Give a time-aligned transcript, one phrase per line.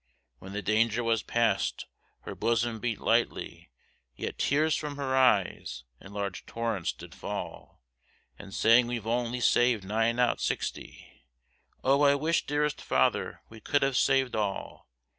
[0.39, 1.85] When the danger was past
[2.21, 3.69] her bosom beat lightly,
[4.15, 7.83] Yet tears from her eyes in large torrents did fall,
[8.39, 11.27] And saying we've only saved nine out sixty,
[11.83, 12.01] Oh!
[12.01, 14.87] I wish dearest father we could have saved all.